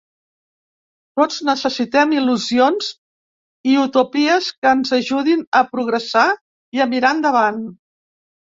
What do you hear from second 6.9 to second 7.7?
mirar endavant.